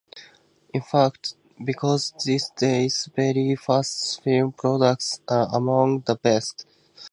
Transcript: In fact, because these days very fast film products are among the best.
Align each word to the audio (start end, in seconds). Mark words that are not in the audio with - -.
In 0.73 0.81
fact, 0.81 1.35
because 1.63 2.11
these 2.25 2.49
days 2.57 3.07
very 3.15 3.55
fast 3.55 4.23
film 4.23 4.51
products 4.53 5.21
are 5.27 5.47
among 5.55 5.99
the 6.07 6.15
best. 6.15 6.65